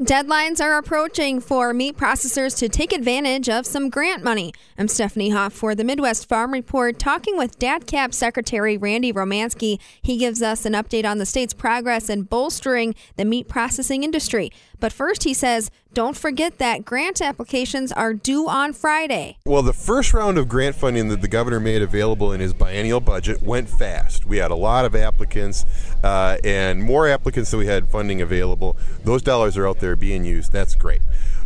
Deadlines 0.00 0.60
are 0.60 0.76
approaching 0.76 1.38
for 1.38 1.72
meat 1.72 1.96
processors 1.96 2.58
to 2.58 2.68
take 2.68 2.92
advantage 2.92 3.48
of 3.48 3.64
some 3.64 3.90
grant 3.90 4.24
money. 4.24 4.52
I'm 4.76 4.88
Stephanie 4.88 5.30
Hoff 5.30 5.52
for 5.52 5.76
the 5.76 5.84
Midwest 5.84 6.28
Farm 6.28 6.52
Report, 6.52 6.98
talking 6.98 7.38
with 7.38 7.60
DATCP 7.60 8.12
Secretary 8.12 8.76
Randy 8.76 9.12
Romanski. 9.12 9.78
He 10.02 10.16
gives 10.16 10.42
us 10.42 10.66
an 10.66 10.72
update 10.72 11.04
on 11.04 11.18
the 11.18 11.24
state's 11.24 11.54
progress 11.54 12.10
in 12.10 12.22
bolstering 12.22 12.96
the 13.14 13.24
meat 13.24 13.46
processing 13.46 14.02
industry. 14.02 14.50
But 14.80 14.92
first, 14.92 15.24
he 15.24 15.34
says, 15.34 15.70
don't 15.92 16.16
forget 16.16 16.58
that 16.58 16.84
grant 16.84 17.20
applications 17.20 17.92
are 17.92 18.12
due 18.14 18.48
on 18.48 18.72
Friday. 18.72 19.38
Well, 19.46 19.62
the 19.62 19.72
first 19.72 20.12
round 20.12 20.38
of 20.38 20.48
grant 20.48 20.76
funding 20.76 21.08
that 21.08 21.20
the 21.20 21.28
governor 21.28 21.60
made 21.60 21.82
available 21.82 22.32
in 22.32 22.40
his 22.40 22.52
biennial 22.52 23.00
budget 23.00 23.42
went 23.42 23.68
fast. 23.68 24.26
We 24.26 24.38
had 24.38 24.50
a 24.50 24.56
lot 24.56 24.84
of 24.84 24.94
applicants 24.94 25.64
uh, 26.02 26.38
and 26.44 26.82
more 26.82 27.08
applicants 27.08 27.50
than 27.50 27.60
we 27.60 27.66
had 27.66 27.88
funding 27.88 28.20
available. 28.20 28.76
Those 29.04 29.22
dollars 29.22 29.56
are 29.56 29.68
out 29.68 29.80
there 29.80 29.96
being 29.96 30.24
used. 30.24 30.52
That's 30.52 30.74
great. 30.74 31.00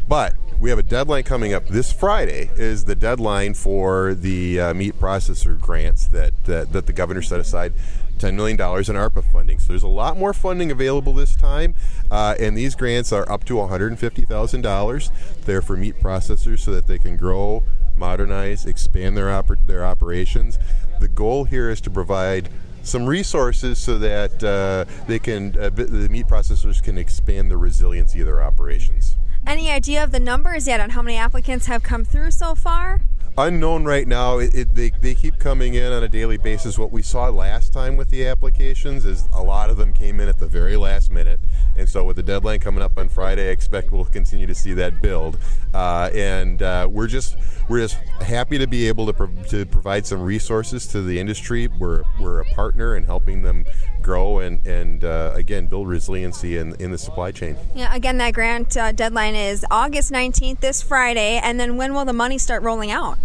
But 0.08 0.34
we 0.58 0.70
have 0.70 0.78
a 0.78 0.83
deadline 0.83 1.22
coming 1.22 1.52
up 1.52 1.69
this 1.69 1.92
Friday. 1.92 2.50
Is 2.56 2.86
the 2.86 2.95
deadline 2.95 3.55
for 3.55 4.14
the 4.14 4.58
uh, 4.58 4.74
meat 4.74 4.98
processor 4.98 5.60
grants 5.60 6.06
that 6.08 6.33
uh, 6.48 6.64
that 6.64 6.86
the 6.86 6.92
governor 6.92 7.22
set 7.22 7.38
aside 7.38 7.74
$10 8.18 8.34
million 8.34 8.56
in 8.56 8.60
ARPA 8.60 9.24
funding. 9.32 9.58
So 9.58 9.68
there's 9.68 9.82
a 9.82 9.88
lot 9.88 10.16
more 10.16 10.32
funding 10.32 10.70
available 10.70 11.12
this 11.12 11.36
time, 11.36 11.74
uh, 12.10 12.34
and 12.38 12.56
these 12.56 12.74
grants 12.74 13.12
are 13.12 13.30
up 13.30 13.44
to 13.44 13.54
$150,000. 13.54 15.44
They're 15.44 15.62
for 15.62 15.77
meat 15.77 15.96
processors 16.00 16.60
so 16.60 16.72
that 16.72 16.86
they 16.86 16.98
can 16.98 17.16
grow, 17.16 17.64
modernize, 17.97 18.66
expand 18.66 19.16
their, 19.16 19.27
oper- 19.27 19.66
their 19.66 19.84
operations. 19.84 20.58
The 21.00 21.08
goal 21.08 21.44
here 21.44 21.70
is 21.70 21.80
to 21.83 21.91
provide 21.91 22.48
some 22.83 23.06
resources 23.06 23.78
so 23.78 23.98
that 23.98 24.42
uh, 24.42 24.84
they 25.06 25.19
can 25.19 25.56
uh, 25.58 25.69
the 25.69 26.08
meat 26.08 26.27
processors 26.27 26.82
can 26.82 26.97
expand 26.97 27.50
the 27.50 27.56
resiliency 27.56 28.20
of 28.20 28.27
their 28.27 28.42
operations. 28.42 29.16
Any 29.47 29.70
idea 29.70 30.03
of 30.03 30.10
the 30.10 30.20
numbers 30.20 30.66
yet 30.66 30.80
on 30.80 30.91
how 30.91 31.03
many 31.03 31.16
applicants 31.16 31.66
have 31.66 31.82
come 31.82 32.05
through 32.05 32.32
so 32.32 32.55
far? 32.55 33.00
Unknown 33.39 33.84
right 33.84 34.06
now. 34.06 34.39
It, 34.39 34.55
it, 34.55 34.75
they, 34.75 34.91
they 35.00 35.14
keep 35.14 35.39
coming 35.39 35.75
in 35.75 35.92
on 35.92 36.03
a 36.03 36.08
daily 36.08 36.36
basis. 36.36 36.77
What 36.78 36.91
we 36.91 37.03
saw 37.03 37.28
last 37.28 37.72
time 37.72 37.97
with 37.97 38.11
the 38.11 38.27
applications 38.27 39.05
is 39.05 39.28
a 39.33 39.42
lot 39.42 39.70
of 39.70 39.77
them 39.77 39.92
came 39.92 40.20
in 40.20 40.28
at 40.28 40.39
the 40.39 40.47
very 40.47 40.77
last 40.77 41.11
minute. 41.11 41.41
And 41.77 41.89
so, 41.89 42.05
with 42.05 42.16
the 42.16 42.22
deadline 42.22 42.59
coming 42.59 42.83
up 42.83 42.98
on 42.98 43.09
Friday, 43.09 43.48
I 43.48 43.53
expect 43.53 43.92
we'll 43.92 44.05
continue 44.05 44.47
to 44.47 44.55
see 44.55 44.72
that 44.75 45.00
build. 45.00 45.39
Uh, 45.72 46.11
and 46.12 46.61
uh, 46.61 46.89
we're 46.91 47.06
just 47.06 47.36
we're 47.69 47.81
just 47.81 47.97
happy 48.20 48.59
to 48.59 48.66
be 48.66 48.89
able 48.89 49.06
to, 49.06 49.12
pro- 49.12 49.42
to 49.48 49.66
provide 49.66 50.06
some 50.06 50.22
resources 50.22 50.86
to 50.89 51.03
the 51.03 51.20
industry. 51.20 51.69
We're, 51.69 52.03
we're 52.19 52.41
a 52.41 52.44
partner 52.55 52.97
in 52.97 53.05
helping 53.05 53.42
them 53.42 53.64
grow 54.09 54.39
and, 54.39 54.67
and 54.67 55.05
uh, 55.05 55.33
again 55.34 55.67
build 55.67 55.87
resiliency 55.87 56.56
in, 56.56 56.75
in 56.77 56.91
the 56.91 56.97
supply 56.97 57.31
chain. 57.31 57.55
Yeah, 57.75 57.95
again, 57.95 58.17
that 58.19 58.33
grant 58.33 58.75
uh, 58.75 58.91
deadline 58.92 59.34
is 59.34 59.67
August 59.70 60.11
19th, 60.11 60.61
this 60.61 60.81
Friday. 60.81 61.39
And 61.42 61.61
then 61.61 61.77
when 61.77 61.92
will 61.92 62.06
the 62.06 62.15
money 62.15 62.39
start 62.39 62.62
rolling 62.62 62.91
out? 62.91 63.19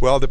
Well, 0.00 0.18
the, 0.18 0.28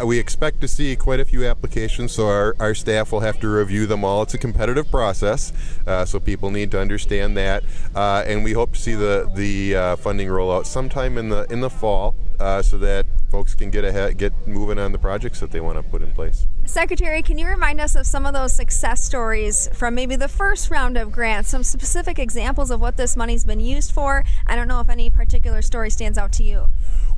uh, 0.00 0.06
we 0.06 0.18
expect 0.18 0.62
to 0.62 0.68
see 0.68 0.96
quite 0.96 1.20
a 1.20 1.24
few 1.26 1.44
applications, 1.46 2.12
so 2.12 2.26
our, 2.26 2.56
our 2.58 2.74
staff 2.74 3.12
will 3.12 3.20
have 3.20 3.38
to 3.40 3.48
review 3.48 3.86
them 3.86 4.02
all. 4.02 4.22
It's 4.22 4.34
a 4.34 4.38
competitive 4.38 4.90
process, 4.90 5.52
uh, 5.86 6.04
so 6.04 6.18
people 6.18 6.50
need 6.50 6.70
to 6.72 6.80
understand 6.80 7.36
that, 7.36 7.62
uh, 7.94 8.24
and 8.26 8.42
we 8.42 8.54
hope 8.54 8.72
to 8.72 8.80
see 8.80 8.94
the 8.94 9.30
the 9.36 9.76
uh, 9.76 9.96
funding 9.96 10.28
roll 10.28 10.50
out 10.50 10.66
sometime 10.66 11.16
in 11.16 11.28
the 11.28 11.46
in 11.48 11.60
the 11.60 11.70
fall, 11.70 12.16
uh, 12.40 12.60
so 12.60 12.76
that 12.78 13.06
folks 13.30 13.54
can 13.54 13.70
get 13.70 13.84
ahead, 13.84 14.16
get 14.16 14.32
moving 14.46 14.78
on 14.78 14.92
the 14.92 14.98
projects 14.98 15.40
that 15.40 15.50
they 15.50 15.60
want 15.60 15.76
to 15.76 15.82
put 15.82 16.02
in 16.02 16.12
place. 16.12 16.46
Secretary, 16.64 17.22
can 17.22 17.38
you 17.38 17.46
remind 17.46 17.80
us 17.80 17.94
of 17.94 18.06
some 18.06 18.26
of 18.26 18.34
those 18.34 18.52
success 18.52 19.02
stories 19.02 19.68
from 19.72 19.94
maybe 19.94 20.16
the 20.16 20.28
first 20.28 20.70
round 20.70 20.96
of 20.96 21.12
grants? 21.12 21.48
Some 21.50 21.62
specific 21.62 22.18
examples 22.18 22.70
of 22.70 22.80
what 22.80 22.96
this 22.96 23.16
money's 23.16 23.44
been 23.44 23.60
used 23.60 23.92
for. 23.92 24.24
I 24.46 24.56
don't 24.56 24.68
know 24.68 24.80
if 24.80 24.88
any 24.88 25.10
particular 25.10 25.62
story 25.62 25.90
stands 25.90 26.18
out 26.18 26.32
to 26.32 26.42
you. 26.42 26.66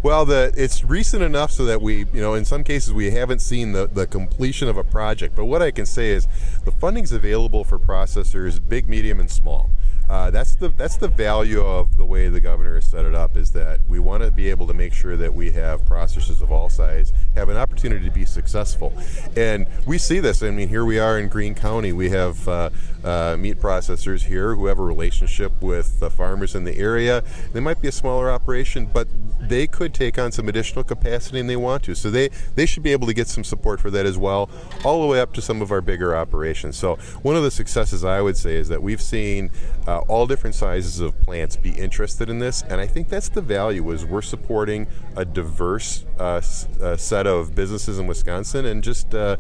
Well, 0.03 0.25
the 0.25 0.53
it's 0.57 0.83
recent 0.83 1.23
enough 1.23 1.51
so 1.51 1.67
that 1.67 1.83
we, 1.83 2.07
you 2.13 2.23
know, 2.23 2.35
in 2.35 2.47
some 2.47 2.65
cases 2.65 2.93
we 2.93 3.11
haven't 3.11 3.41
seen 3.41 3.73
the, 3.73 3.87
the 3.87 4.07
completion 4.07 4.69
of 4.69 4.79
a 4.79 4.85
project. 4.85 5.37
But 5.37 5.45
what 5.45 5.61
I 5.61 5.71
can 5.71 5.85
say 5.85 6.11
is 6.11 6.27
the 6.65 6.73
funding's 6.73 7.13
available 7.13 7.65
for 7.65 7.79
processors, 7.79 8.61
big, 8.67 8.89
medium, 8.89 9.21
and 9.21 9.31
small. 9.31 9.71
Uh, 10.11 10.29
that's 10.29 10.57
the 10.57 10.71
that's 10.71 10.97
the 10.97 11.07
value 11.07 11.65
of 11.65 11.97
the 11.97 12.05
way 12.05 12.29
the 12.29 12.41
governor 12.41 12.75
has 12.75 12.85
set 12.85 13.05
it 13.05 13.15
up 13.15 13.37
is 13.37 13.53
that 13.53 13.79
we 13.89 14.01
want 14.01 14.25
to 14.25 14.31
be 14.33 14.51
able 14.51 14.67
to 14.67 14.75
make 14.75 14.93
sure 14.93 15.17
that 15.17 15.33
we 15.33 15.53
have 15.53 15.85
processors 15.85 16.43
of 16.43 16.51
all 16.51 16.69
size 16.69 17.13
have 17.37 17.49
an 17.49 17.57
opportunity 17.57 18.05
to 18.05 18.11
be 18.11 18.25
successful, 18.25 18.93
and 19.37 19.69
we 19.87 19.99
see 19.99 20.19
this. 20.19 20.43
I 20.43 20.51
mean, 20.51 20.69
here 20.69 20.85
we 20.85 20.99
are 20.99 21.21
in 21.21 21.29
Greene 21.29 21.55
County. 21.55 21.93
We 21.93 22.11
have 22.11 22.49
uh, 22.49 22.71
uh, 23.05 23.37
meat 23.39 23.61
processors 23.61 24.25
here 24.25 24.57
who 24.57 24.67
have 24.67 24.81
a 24.81 24.83
relationship 24.83 25.53
with 25.63 26.01
the 26.01 26.11
farmers 26.11 26.57
in 26.57 26.65
the 26.65 26.77
area. 26.77 27.23
They 27.53 27.61
might 27.61 27.81
be 27.81 27.87
a 27.87 27.93
smaller 27.93 28.33
operation, 28.33 28.87
but 28.93 29.07
they 29.41 29.69
could 29.69 29.95
take 29.95 30.19
on 30.19 30.33
some 30.33 30.49
additional 30.49 30.83
capacity 30.85 31.39
and 31.39 31.49
they 31.49 31.57
want 31.57 31.85
to. 31.85 31.95
So 31.95 32.11
they 32.11 32.31
they 32.57 32.67
should 32.67 32.83
be 32.83 32.91
able 32.91 33.07
to 33.07 33.15
get 33.15 33.29
some 33.29 33.45
support 33.45 33.81
for 33.81 33.91
that 33.91 34.07
as 34.07 34.19
well, 34.19 34.51
all 34.85 35.03
the 35.03 35.07
way 35.07 35.21
up 35.21 35.33
to 35.35 35.43
some 35.43 35.63
of 35.63 35.71
our 35.71 35.81
bigger 35.81 36.17
operations. 36.17 36.77
So 36.77 36.97
one 37.23 37.37
of 37.37 37.45
the 37.45 37.51
successes 37.53 38.05
I 38.05 38.21
would 38.21 38.37
say 38.37 38.57
is 38.57 38.69
that 38.69 38.83
we've 38.83 39.01
seen 39.01 39.51
uh, 39.87 40.00
all 40.09 40.27
different 40.27 40.55
sizes 40.55 41.01
of 41.01 41.19
plants 41.21 41.57
be 41.57 41.71
interested 41.71 42.29
in 42.31 42.39
this, 42.39 42.63
and 42.63 42.81
I 42.81 42.87
think 42.87 43.09
that's 43.09 43.29
the 43.29 43.41
value 43.41 43.91
is 43.91 44.05
we're 44.05 44.23
supporting 44.23 44.87
a 45.17 45.25
diverse 45.25 46.05
uh, 46.19 46.43
uh, 46.81 46.97
set 46.97 47.27
of 47.27 47.55
businesses 47.55 47.99
in 47.99 48.07
Wisconsin 48.07 48.67
and 48.67 48.83
just 48.83 49.15
uh, 49.15 49.37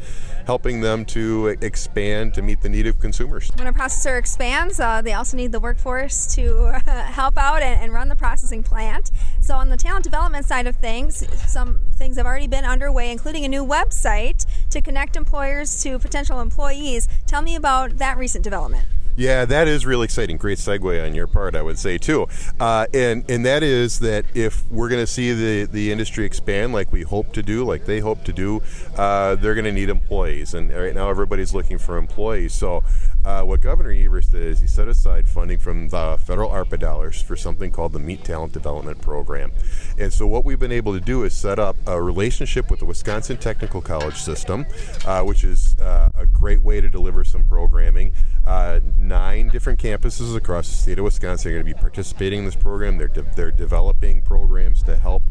helping 0.47 0.81
them 0.81 1.05
to 1.07 1.49
expand 1.61 2.35
to 2.35 2.43
meet 2.43 2.61
the 2.61 2.69
need 2.69 2.87
of 2.87 2.99
consumers. 2.99 3.51
When 3.57 3.67
a 3.67 3.73
processor 3.73 4.19
expands, 4.19 4.81
uh, 4.81 5.03
they 5.03 5.13
also 5.13 5.37
need 5.37 5.53
the 5.53 5.61
workforce 5.61 6.27
to 6.35 6.81
help 6.87 7.37
out 7.37 7.63
and, 7.63 7.81
and 7.81 7.93
run 7.93 8.09
the 8.09 8.17
processing 8.17 8.63
plant. 8.63 9.11
So 9.41 9.55
on 9.55 9.69
the 9.69 9.77
talent 9.77 10.05
development 10.05 10.47
side 10.47 10.67
of 10.67 10.77
things, 10.77 11.27
some 11.51 11.81
things 11.95 12.17
have 12.17 12.27
already 12.27 12.47
been 12.47 12.65
underway, 12.65 13.11
including 13.11 13.45
a 13.45 13.49
new 13.49 13.65
website 13.65 14.47
to 14.71 14.81
connect 14.81 15.17
employers 15.17 15.83
to 15.83 15.99
potential 15.99 16.41
employees. 16.41 17.09
Tell 17.27 17.43
me 17.43 17.57
about 17.57 17.99
that 17.99 18.17
recent 18.17 18.45
development. 18.45 18.87
Yeah, 19.17 19.45
that 19.45 19.69
is 19.69 19.85
really 19.85 20.05
exciting. 20.05 20.37
Great 20.37 20.59
segue 20.59 21.05
on 21.05 21.15
your 21.15 21.27
part, 21.27 21.55
I 21.55 21.63
would 21.63 21.79
say 21.79 21.99
too. 21.99 22.27
Uh, 22.59 22.87
and 22.95 23.29
and 23.31 23.45
that 23.45 23.63
is 23.63 23.99
that 24.01 24.25
if 24.35 24.69
we're 24.71 24.89
going 24.89 25.03
to 25.03 25.07
see 25.07 25.33
the 25.33 25.71
the 25.71 25.93
industry 25.93 26.25
expand 26.25 26.73
like 26.73 26.93
we 26.93 27.03
hope 27.03 27.33
to 27.35 27.43
do, 27.43 27.65
like 27.65 27.85
they 27.85 28.01
hope 28.01 28.25
to 28.25 28.33
do, 28.33 28.63
uh, 28.97 29.35
they're 29.37 29.55
going 29.55 29.65
to 29.67 29.73
need 29.73 29.91
employees. 29.91 30.55
And 30.55 30.75
right 30.75 30.95
now, 30.95 31.11
everybody's 31.11 31.55
looking 31.55 31.79
for 31.79 31.97
employees. 31.97 32.55
So. 32.55 32.83
Uh, 33.25 33.43
what 33.43 33.61
Governor 33.61 33.91
Evers 33.91 34.29
did 34.29 34.43
is 34.43 34.61
he 34.61 34.67
set 34.67 34.89
aside 34.89 35.29
funding 35.29 35.59
from 35.59 35.89
the 35.89 36.19
federal 36.25 36.51
ARPA 36.51 36.79
dollars 36.79 37.21
for 37.21 37.37
something 37.37 37.71
called 37.71 37.93
the 37.93 37.99
Meat 37.99 38.25
Talent 38.25 38.53
Development 38.53 39.01
Program. 39.01 39.53
And 39.99 40.13
so, 40.13 40.27
what 40.27 40.45
we've 40.45 40.59
been 40.59 40.73
able 40.73 40.95
to 40.95 41.01
do 41.01 41.25
is 41.25 41.35
set 41.35 41.59
up 41.59 41.77
a 41.87 42.01
relationship 42.01 42.71
with 42.71 42.81
the 42.81 42.87
Wisconsin 42.87 43.37
Technical 43.37 43.83
College 43.83 44.17
System, 44.17 44.67
uh, 45.05 45.23
which 45.23 45.45
is 45.45 45.79
uh, 45.81 46.11
a 46.17 46.25
great 46.27 46.63
way 46.63 46.81
to 46.81 46.89
deliver 46.89 47.23
some 47.25 47.45
programming. 47.45 48.13
Uh, 48.47 48.81
nine 48.97 49.49
different 49.49 49.79
campuses 49.79 50.35
across 50.35 50.69
the 50.71 50.77
state 50.77 50.99
of 50.99 51.05
Wisconsin 51.05 51.51
are 51.51 51.55
going 51.55 51.67
to 51.67 51.75
be 51.75 51.79
participating 51.79 52.41
in 52.41 52.45
this 52.47 52.57
program. 52.57 52.97
They're, 52.97 53.09
de- 53.09 53.31
they're 53.37 53.53
developing 53.53 54.23
programs 54.23 54.83
to 54.85 54.97
help 54.97 55.23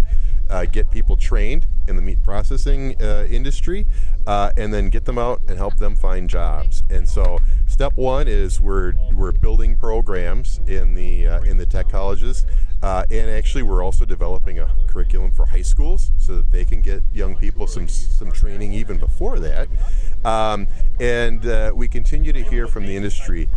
uh, 0.49 0.65
get 0.65 0.91
people 0.91 1.17
trained 1.17 1.67
in 1.89 1.95
the 1.95 2.01
meat 2.01 2.23
processing 2.23 2.95
uh, 3.01 3.25
industry 3.29 3.85
uh, 4.27 4.51
and 4.55 4.73
then 4.73 4.89
get 4.89 5.05
them 5.05 5.17
out 5.17 5.41
and 5.47 5.57
help 5.57 5.75
them 5.77 5.95
find 5.95 6.29
jobs. 6.29 6.83
And 6.89 7.09
so, 7.09 7.39
step 7.67 7.93
one 7.95 8.27
is 8.27 8.61
we're, 8.61 8.93
we're 9.11 9.31
building 9.31 9.75
programs 9.75 10.61
in 10.67 10.93
the, 10.93 11.27
uh, 11.27 11.41
in 11.41 11.57
the 11.57 11.65
tech 11.65 11.89
colleges. 11.89 12.45
Uh, 12.81 13.03
and 13.11 13.29
actually, 13.29 13.63
we're 13.63 13.83
also 13.83 14.05
developing 14.05 14.59
a 14.59 14.73
curriculum 14.87 15.31
for 15.31 15.45
high 15.45 15.61
schools 15.61 16.11
so 16.17 16.37
that 16.37 16.51
they 16.51 16.63
can 16.63 16.81
get 16.81 17.03
young 17.11 17.35
people 17.35 17.67
some, 17.67 17.89
some 17.89 18.31
training 18.31 18.71
even 18.71 18.97
before 18.97 19.39
that. 19.39 19.67
Um, 20.23 20.67
and 20.99 21.45
uh, 21.45 21.73
we 21.75 21.87
continue 21.89 22.31
to 22.31 22.41
hear 22.41 22.67
from 22.67 22.85
the 22.85 22.95
industry. 22.95 23.49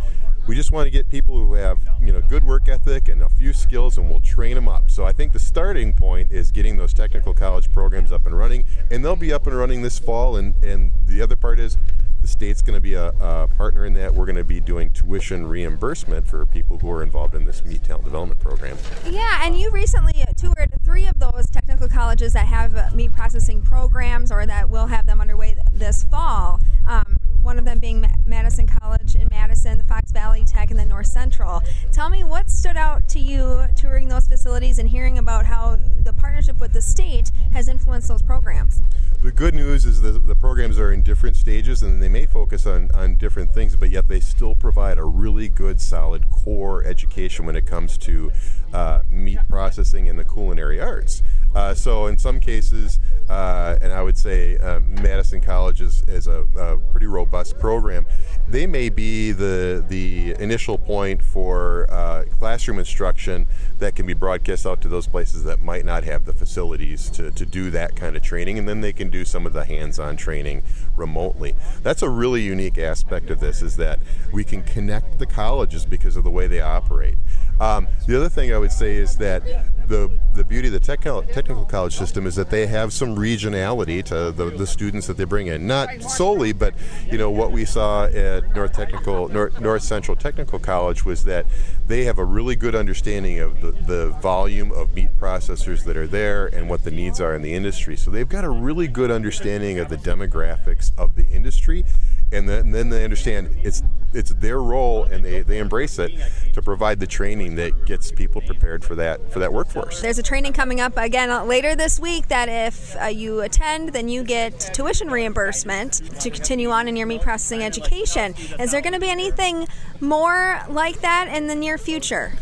We 0.47 0.55
just 0.55 0.71
want 0.71 0.87
to 0.87 0.91
get 0.91 1.09
people 1.09 1.35
who 1.35 1.53
have 1.53 1.79
you 2.01 2.11
know 2.11 2.21
good 2.21 2.43
work 2.43 2.67
ethic 2.67 3.07
and 3.07 3.21
a 3.21 3.29
few 3.29 3.53
skills, 3.53 3.97
and 3.97 4.09
we'll 4.09 4.19
train 4.19 4.55
them 4.55 4.67
up. 4.67 4.89
So 4.89 5.05
I 5.05 5.11
think 5.11 5.31
the 5.31 5.39
starting 5.39 5.93
point 5.93 6.31
is 6.31 6.51
getting 6.51 6.77
those 6.77 6.93
technical 6.93 7.33
college 7.33 7.71
programs 7.71 8.11
up 8.11 8.25
and 8.25 8.37
running, 8.37 8.65
and 8.91 9.03
they'll 9.03 9.15
be 9.15 9.31
up 9.31 9.47
and 9.47 9.55
running 9.57 9.81
this 9.81 9.99
fall. 9.99 10.35
And 10.35 10.53
and 10.63 10.91
the 11.07 11.21
other 11.21 11.35
part 11.35 11.59
is 11.59 11.77
the 12.23 12.29
state's 12.29 12.61
going 12.61 12.75
to 12.75 12.81
be 12.81 12.93
a, 12.93 13.09
a, 13.19 13.47
partner 13.57 13.85
in 13.85 13.93
that. 13.95 14.15
We're 14.15 14.25
going 14.25 14.37
to 14.37 14.45
be 14.45 14.61
doing 14.61 14.89
tuition 14.91 15.45
reimbursement 15.45 16.25
for 16.25 16.45
people 16.45 16.79
who 16.79 16.89
are 16.89 17.03
involved 17.03 17.35
in 17.35 17.45
this 17.45 17.63
meat 17.65 17.83
talent 17.83 18.05
development 18.05 18.39
program. 18.39 18.77
Yeah, 19.05 19.45
and 19.45 19.59
you 19.59 19.69
recently 19.71 20.23
toured 20.37 20.69
three 20.85 21.05
of 21.05 21.19
those 21.19 21.49
technical 21.51 21.89
colleges 21.89 22.31
that 22.31 22.47
have 22.47 22.95
meat 22.95 23.13
processing 23.13 23.61
programs 23.61 24.31
or 24.31 24.45
that 24.45 24.69
will 24.69 24.87
have 24.87 25.05
them 25.05 25.19
underway 25.19 25.57
this 25.73 26.03
fall. 26.03 26.61
Um, 26.87 27.17
one 27.43 27.59
of 27.59 27.65
them 27.65 27.79
being 27.79 28.01
Ma- 28.01 28.07
Madison 28.25 28.65
College 28.65 29.15
in 29.15 29.27
Madison, 29.29 29.77
the 29.77 29.83
Fox 29.83 30.11
Valley 30.11 30.43
Tech, 30.45 30.71
and 30.71 30.79
then 30.79 30.87
North 30.87 31.07
Central. 31.07 31.61
Tell 31.91 32.09
me 32.09 32.23
what 32.23 32.49
stood 32.49 32.77
out 32.77 33.07
to 33.09 33.19
you 33.19 33.67
touring 33.75 34.07
those 34.07 34.27
facilities 34.27 34.79
and 34.79 34.89
hearing 34.89 35.17
about 35.17 35.45
how 35.45 35.77
the 35.99 36.13
partnership 36.13 36.59
with 36.59 36.73
the 36.73 36.81
state 36.81 37.31
has 37.51 37.67
influenced 37.67 38.07
those 38.07 38.21
programs. 38.21 38.81
The 39.21 39.31
good 39.31 39.53
news 39.53 39.85
is 39.85 40.01
the, 40.01 40.11
the 40.11 40.35
programs 40.35 40.77
are 40.77 40.91
in 40.91 41.01
different 41.01 41.37
stages 41.37 41.81
and 41.81 42.01
they 42.01 42.09
may 42.09 42.25
focus 42.25 42.65
on, 42.65 42.89
on 42.93 43.15
different 43.15 43.53
things, 43.53 43.75
but 43.75 43.89
yet 43.89 44.07
they 44.09 44.19
still 44.19 44.55
provide 44.55 44.97
a 44.97 45.05
really 45.05 45.47
good, 45.47 45.79
solid 45.79 46.29
core 46.29 46.83
education 46.83 47.45
when 47.45 47.55
it 47.55 47.65
comes 47.65 47.97
to 47.99 48.31
uh, 48.73 49.01
meat 49.09 49.39
processing 49.47 50.09
and 50.09 50.19
the 50.19 50.25
culinary 50.25 50.81
arts. 50.81 51.21
Uh, 51.55 51.73
so 51.73 52.07
in 52.07 52.17
some 52.17 52.39
cases, 52.39 52.99
uh, 53.29 53.77
and 53.81 53.93
I 53.93 54.01
would 54.01 54.17
say 54.17 54.57
uh, 54.57 54.79
Madison 54.79 55.39
College 55.39 55.81
is, 55.81 56.03
is 56.07 56.27
a, 56.27 56.45
a, 56.57 56.77
pretty 56.91 57.07
robust 57.07 57.59
program. 57.59 58.05
They 58.47 58.67
may 58.67 58.89
be 58.89 59.31
the 59.31 59.83
the 59.87 60.35
initial 60.39 60.77
point 60.77 61.23
for 61.23 61.87
uh, 61.89 62.25
classroom 62.37 62.79
instruction 62.79 63.45
that 63.79 63.95
can 63.95 64.05
be 64.05 64.13
broadcast 64.13 64.65
out 64.65 64.81
to 64.81 64.87
those 64.87 65.07
places 65.07 65.43
that 65.45 65.61
might 65.61 65.85
not 65.85 66.03
have 66.03 66.25
the 66.25 66.33
facilities 66.33 67.09
to, 67.11 67.31
to 67.31 67.45
do 67.45 67.69
that 67.71 67.95
kind 67.95 68.15
of 68.15 68.21
training, 68.21 68.59
and 68.59 68.67
then 68.67 68.81
they 68.81 68.93
can 68.93 69.09
do 69.09 69.23
some 69.23 69.45
of 69.45 69.53
the 69.53 69.63
hands-on 69.65 70.17
training 70.17 70.63
remotely. 70.97 71.55
That's 71.81 72.01
a 72.01 72.09
really 72.09 72.41
unique 72.41 72.77
aspect 72.77 73.29
of 73.29 73.39
this 73.39 73.61
is 73.61 73.77
that 73.77 73.99
we 74.31 74.43
can 74.43 74.63
connect 74.63 75.19
the 75.19 75.25
colleges 75.25 75.85
because 75.85 76.15
of 76.15 76.23
the 76.23 76.31
way 76.31 76.47
they 76.47 76.61
operate. 76.61 77.17
Um, 77.59 77.87
the 78.07 78.15
other 78.15 78.29
thing 78.29 78.53
I 78.53 78.57
would 78.57 78.71
say 78.71 78.97
is 78.97 79.17
that 79.17 79.43
the 79.87 80.19
the 80.33 80.43
beauty 80.43 80.67
of 80.67 80.73
the 80.73 80.79
technical 80.79 81.21
technical 81.23 81.65
college 81.65 81.95
system 81.95 82.25
is 82.25 82.35
that 82.35 82.49
they 82.49 82.65
have 82.67 82.91
some 82.91 83.15
regionality 83.15 84.03
to 84.03 84.31
the, 84.31 84.49
the 84.49 84.65
students 84.65 85.07
that 85.07 85.17
they 85.17 85.23
bring 85.23 85.47
in. 85.47 85.67
Not 85.67 86.01
solely, 86.01 86.53
but 86.53 86.73
you 87.09 87.17
know 87.17 87.29
what 87.29 87.51
we 87.51 87.65
saw 87.65 88.05
at 88.05 88.55
North 88.55 88.73
Technical 88.73 89.27
North, 89.29 89.59
North 89.59 89.83
Central 89.83 90.15
Technical 90.15 90.59
College 90.59 91.05
was 91.05 91.23
that 91.25 91.45
they 91.87 92.05
have 92.05 92.17
a 92.17 92.25
really 92.25 92.55
good 92.55 92.75
understanding 92.75 93.39
of 93.39 93.61
the, 93.61 93.71
the 93.71 94.09
volume 94.21 94.71
of 94.71 94.93
meat 94.93 95.09
processors 95.19 95.83
that 95.83 95.97
are 95.97 96.07
there 96.07 96.47
and 96.47 96.69
what 96.69 96.83
the 96.83 96.91
needs 96.91 97.19
are 97.19 97.35
in 97.35 97.41
the 97.41 97.53
industry. 97.53 97.95
So 97.95 98.09
they've 98.09 98.29
got 98.29 98.43
a 98.43 98.49
really 98.49 98.87
good 98.87 99.11
understanding 99.11 99.79
of 99.79 99.89
the 99.89 99.97
demographics 99.97 100.91
of 100.97 101.15
the 101.15 101.27
industry 101.27 101.83
and 102.31 102.49
then, 102.49 102.65
and 102.65 102.75
then 102.75 102.89
they 102.89 103.03
understand 103.03 103.55
it's 103.63 103.83
it's 104.13 104.31
their 104.31 104.61
role 104.61 105.03
and 105.05 105.23
they, 105.23 105.41
they 105.41 105.59
embrace 105.59 105.99
it 105.99 106.11
to 106.53 106.61
provide 106.61 106.99
the 106.99 107.07
training 107.07 107.55
that 107.55 107.85
gets 107.85 108.11
people 108.11 108.41
prepared 108.41 108.83
for 108.83 108.95
that 108.95 109.31
for 109.31 109.39
that 109.39 109.51
workforce. 109.51 110.01
There's 110.01 110.19
a 110.19 110.23
training 110.23 110.53
coming 110.53 110.79
up 110.79 110.97
again 110.97 111.47
later 111.47 111.75
this 111.75 111.99
week 111.99 112.27
that 112.27 112.49
if 112.49 112.95
uh, 113.01 113.05
you 113.05 113.41
attend, 113.41 113.89
then 113.89 114.09
you 114.09 114.23
get 114.23 114.59
tuition 114.73 115.09
reimbursement 115.09 115.93
to 116.19 116.29
continue 116.29 116.69
on 116.69 116.87
in 116.87 116.95
your 116.95 117.07
meat 117.07 117.21
processing 117.21 117.63
education. 117.63 118.35
Is 118.59 118.71
there 118.71 118.81
going 118.81 118.93
to 118.93 118.99
be 118.99 119.09
anything 119.09 119.67
more 119.99 120.61
like 120.69 121.01
that 121.01 121.27
in 121.35 121.47
the 121.47 121.55
near 121.55 121.77
future? 121.77 122.33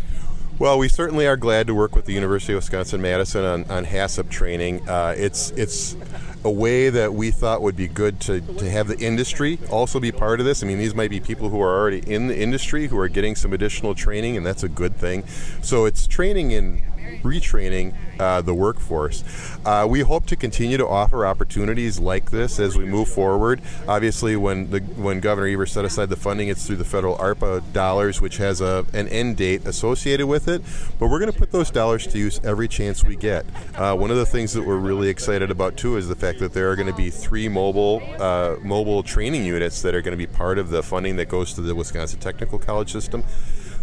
Well, 0.59 0.77
we 0.77 0.89
certainly 0.89 1.25
are 1.25 1.37
glad 1.37 1.65
to 1.67 1.73
work 1.73 1.95
with 1.95 2.05
the 2.05 2.13
University 2.13 2.53
of 2.53 2.57
Wisconsin 2.57 3.01
Madison 3.01 3.43
on, 3.43 3.63
on 3.71 3.85
HACCP 3.85 4.29
training. 4.29 4.87
Uh, 4.87 5.15
it's 5.17 5.49
it's 5.51 5.95
a 6.43 6.51
way 6.51 6.89
that 6.89 7.13
we 7.13 7.31
thought 7.31 7.61
would 7.61 7.75
be 7.75 7.87
good 7.87 8.19
to, 8.21 8.41
to 8.41 8.69
have 8.69 8.87
the 8.87 8.97
industry 8.99 9.59
also 9.69 9.99
be 9.99 10.11
part 10.11 10.39
of 10.39 10.45
this. 10.45 10.63
I 10.63 10.67
mean, 10.67 10.77
these 10.77 10.95
might 10.95 11.09
be 11.09 11.19
people 11.19 11.49
who 11.49 11.61
are 11.61 11.79
already 11.79 11.99
in 11.99 12.27
the 12.27 12.39
industry 12.39 12.87
who 12.87 12.97
are 12.97 13.07
getting 13.07 13.35
some 13.35 13.53
additional 13.53 13.95
training, 13.95 14.37
and 14.37 14.45
that's 14.45 14.63
a 14.63 14.69
good 14.69 14.95
thing. 14.95 15.25
So 15.61 15.85
it's 15.85 16.07
training 16.07 16.51
in 16.51 16.83
retraining 17.21 17.93
uh, 18.19 18.41
the 18.41 18.53
workforce. 18.53 19.23
Uh, 19.65 19.85
we 19.89 20.01
hope 20.01 20.25
to 20.27 20.35
continue 20.35 20.77
to 20.77 20.87
offer 20.87 21.25
opportunities 21.25 21.99
like 21.99 22.31
this 22.31 22.59
as 22.59 22.77
we 22.77 22.85
move 22.85 23.07
forward. 23.07 23.61
Obviously, 23.87 24.35
when 24.35 24.69
the 24.69 24.79
when 24.79 25.19
Governor 25.19 25.47
Evers 25.47 25.71
set 25.71 25.85
aside 25.85 26.09
the 26.09 26.15
funding, 26.15 26.49
it's 26.49 26.65
through 26.65 26.77
the 26.77 26.85
federal 26.85 27.17
ARPA 27.17 27.61
dollars, 27.73 28.21
which 28.21 28.37
has 28.37 28.61
a 28.61 28.85
an 28.93 29.07
end 29.07 29.37
date 29.37 29.65
associated 29.65 30.27
with 30.27 30.47
it. 30.47 30.61
But 30.99 31.07
we're 31.07 31.19
going 31.19 31.31
to 31.31 31.37
put 31.37 31.51
those 31.51 31.71
dollars 31.71 32.07
to 32.07 32.17
use 32.17 32.39
every 32.43 32.67
chance 32.67 33.03
we 33.03 33.15
get. 33.15 33.45
Uh, 33.75 33.95
one 33.95 34.11
of 34.11 34.17
the 34.17 34.25
things 34.25 34.53
that 34.53 34.63
we're 34.63 34.77
really 34.77 35.09
excited 35.09 35.51
about 35.51 35.77
too 35.77 35.97
is 35.97 36.07
the 36.07 36.15
fact 36.15 36.30
that 36.39 36.53
there 36.53 36.69
are 36.71 36.75
going 36.75 36.87
to 36.87 36.95
be 36.95 37.09
three 37.09 37.47
mobile 37.47 38.01
uh, 38.19 38.55
mobile 38.61 39.03
training 39.03 39.45
units 39.45 39.81
that 39.81 39.95
are 39.95 40.01
going 40.01 40.17
to 40.17 40.17
be 40.17 40.27
part 40.27 40.57
of 40.57 40.69
the 40.69 40.83
funding 40.83 41.15
that 41.17 41.29
goes 41.29 41.53
to 41.53 41.61
the 41.61 41.75
Wisconsin 41.75 42.19
Technical 42.19 42.59
College 42.59 42.91
system. 42.91 43.23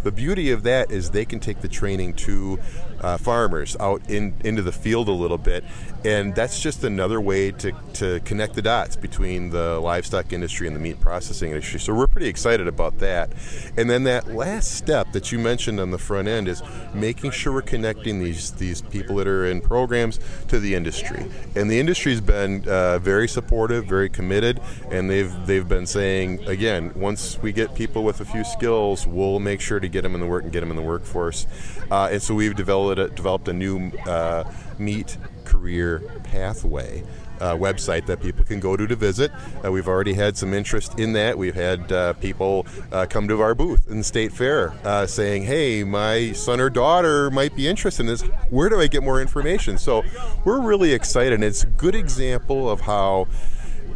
The 0.05 0.13
beauty 0.13 0.53
of 0.53 0.63
that 0.63 0.93
is 0.93 1.11
they 1.11 1.25
can 1.25 1.41
take 1.41 1.61
the 1.61 1.69
training 1.69 2.15
to 2.15 2.61
uh, 3.01 3.17
farmers 3.19 3.77
out 3.81 4.03
in 4.09 4.35
into 4.45 4.63
the 4.63 4.73
field 4.73 5.09
a 5.09 5.13
little 5.13 5.39
bit, 5.39 5.65
and 6.05 6.35
that's 6.35 6.61
just 6.61 6.85
another 6.85 7.21
way 7.21 7.51
to, 7.51 7.73
to 7.95 8.21
connect 8.21 8.55
the 8.55 8.63
dots 8.63 8.97
between 8.97 9.51
the 9.51 9.81
livestock 9.81 10.33
industry 10.33 10.67
and 10.67 10.77
the 10.77 10.81
meat 10.81 11.01
processing 11.01 11.51
industry. 11.51 11.81
So 11.81 11.93
we're 11.93 12.07
pretty 12.07 12.29
excited 12.29 12.69
about 12.69 12.99
that. 12.99 13.31
And 13.77 13.91
then 13.91 14.05
that 14.05 14.29
last 14.29 14.77
step 14.77 15.13
that 15.13 15.33
you 15.33 15.39
mentioned 15.39 15.81
on 15.81 15.91
the 15.91 15.99
front 15.99 16.29
end 16.29 16.49
is 16.49 16.63
making 16.95 17.33
sure 17.33 17.53
we're 17.53 17.63
connecting 17.63 18.23
these 18.23 18.53
these 18.53 18.81
people 18.83 19.17
that 19.17 19.27
are 19.27 19.47
in 19.47 19.61
programs 19.61 20.21
to 20.49 20.61
the 20.61 20.75
industry. 20.75 21.27
And 21.57 21.71
the 21.71 21.81
industry's 21.81 22.21
been 22.21 22.67
uh, 22.69 22.99
very 22.99 23.29
supportive, 23.29 23.87
very 23.87 24.09
committed, 24.09 24.61
and 24.91 25.11
they've 25.11 25.35
they've 25.47 25.69
been 25.69 25.87
saying 25.87 26.47
again, 26.47 26.93
once 26.95 27.39
we 27.43 27.53
get 27.53 27.75
people 27.75 28.05
with 28.05 28.21
a 28.21 28.25
few 28.25 28.45
skills, 28.45 29.07
we'll 29.07 29.41
make 29.41 29.61
sure 29.61 29.81
to 29.81 29.89
get 29.89 30.03
them 30.03 30.15
in 30.15 30.21
the 30.21 30.27
work 30.27 30.45
and 30.45 30.53
get 30.53 30.61
them 30.61 30.71
in 30.71 30.77
the 30.77 30.83
workforce. 30.83 31.47
Uh, 31.91 32.09
and 32.13 32.23
so 32.23 32.35
we've 32.35 32.55
developed 32.55 32.88
a, 32.93 33.09
developed 33.09 33.49
a 33.49 33.53
new 33.53 33.91
uh, 34.07 34.45
meat 34.79 35.17
career 35.45 36.03
pathway. 36.25 37.03
Uh, 37.41 37.55
website 37.55 38.05
that 38.07 38.21
people 38.21 38.45
can 38.45 38.59
go 38.59 38.77
to 38.77 38.85
to 38.85 38.97
visit. 38.97 39.31
Uh, 39.65 39.71
we've 39.71 39.87
already 39.87 40.13
had 40.13 40.37
some 40.37 40.53
interest 40.53 40.99
in 40.99 41.13
that. 41.13 41.39
We've 41.39 41.55
had 41.55 41.93
uh, 41.93 42.15
people 42.15 42.67
uh, 42.91 43.07
come 43.09 43.29
to 43.29 43.41
our 43.43 43.55
booth 43.55 43.89
in 43.89 43.99
the 43.99 44.03
State 44.03 44.33
Fair 44.33 44.73
uh, 44.83 45.07
saying, 45.07 45.45
"Hey, 45.45 45.85
my 45.85 46.33
son 46.33 46.59
or 46.59 46.69
daughter 46.69 47.31
might 47.31 47.55
be 47.55 47.69
interested 47.69 48.03
in 48.03 48.07
this. 48.09 48.23
Where 48.51 48.69
do 48.69 48.81
I 48.81 48.89
get 48.89 49.05
more 49.05 49.21
information?" 49.21 49.79
So 49.79 50.03
we're 50.45 50.61
really 50.61 50.93
excited. 50.93 51.35
And 51.35 51.45
it's 51.45 51.63
a 51.63 51.69
good 51.69 51.95
example 51.95 52.69
of 52.69 52.81
how 52.81 53.29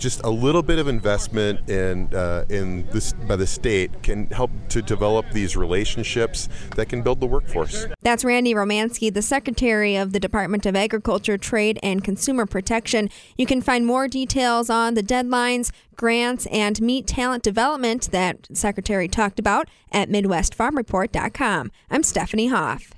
just 0.03 0.21
a 0.25 0.31
little 0.31 0.65
bit 0.65 0.81
of 0.81 0.89
investment 0.89 1.71
in 1.71 2.13
uh, 2.13 2.45
in 2.49 2.85
this 2.91 3.13
by 3.13 3.37
the 3.37 3.47
state 3.47 4.03
can 4.03 4.27
help 4.27 4.51
to 4.69 4.83
develop 4.83 5.25
these 5.31 5.57
relationships 5.57 6.49
that 6.75 6.89
can 6.89 7.03
build 7.03 7.21
the 7.21 7.27
workforce. 7.27 7.87
That's 8.03 8.25
Randy 8.25 8.53
Romanski, 8.53 9.15
the 9.15 9.23
Secretary 9.23 9.95
of 9.95 10.13
the 10.13 10.19
Department 10.19 10.67
of 10.67 10.75
Agriculture, 10.75 11.39
Trade, 11.39 11.79
and 11.85 12.03
Consumer 12.03 12.47
Protection. 12.47 13.11
You 13.39 13.47
can 13.47 13.63
find 13.63 13.87
more 13.87 14.09
details 14.09 14.69
on 14.69 14.95
the 14.95 15.05
deadlines, 15.05 15.71
grants, 15.95 16.47
and 16.47 16.81
meat 16.83 17.07
talent 17.07 17.45
development 17.45 18.11
that 18.11 18.49
Secretary 18.53 19.07
talked 19.07 19.39
about 19.39 19.69
at 19.93 20.09
MidwestFarmReport.com. 20.09 21.71
I'm 21.91 22.03
Stephanie 22.03 22.49
Hoff. 22.49 22.93